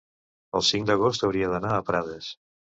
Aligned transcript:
el 0.59 0.65
cinc 0.69 0.87
d'agost 0.89 1.27
hauria 1.29 1.53
d'anar 1.53 1.77
a 1.79 1.87
Prades. 1.93 2.35